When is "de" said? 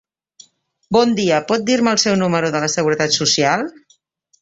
2.57-2.65